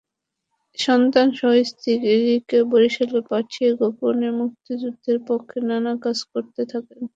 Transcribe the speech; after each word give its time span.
সন্তানসহ 0.77 1.51
স্ত্রীকে 1.69 2.59
বরিশালে 2.71 3.19
পাঠিয়ে 3.31 3.69
গোপনে 3.79 4.29
মুক্তিযুদ্ধের 4.39 5.17
পক্ষে 5.27 5.57
নানা 5.69 5.93
কাজ 6.03 6.17
করতে 6.31 6.61
থাকেন। 6.71 7.01